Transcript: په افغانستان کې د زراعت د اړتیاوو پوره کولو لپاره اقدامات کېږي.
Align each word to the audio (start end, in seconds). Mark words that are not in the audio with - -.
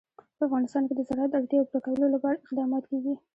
په 0.37 0.41
افغانستان 0.47 0.83
کې 0.87 0.93
د 0.95 1.01
زراعت 1.09 1.29
د 1.31 1.35
اړتیاوو 1.39 1.69
پوره 1.69 1.81
کولو 1.85 2.13
لپاره 2.15 2.37
اقدامات 2.45 2.83
کېږي. 2.91 3.13